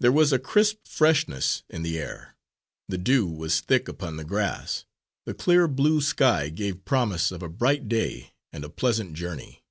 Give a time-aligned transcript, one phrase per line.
[0.00, 2.34] There was a crisp freshness in the air,
[2.88, 4.86] the dew was thick upon the grass,
[5.24, 9.62] the clear blue sky gave promise of a bright day and a pleasant journey.